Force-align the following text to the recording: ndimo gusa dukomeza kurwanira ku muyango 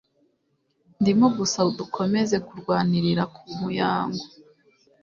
ndimo 0.99 1.27
gusa 1.37 1.59
dukomeza 1.77 2.37
kurwanira 2.47 3.23
ku 3.35 3.43
muyango 3.57 4.25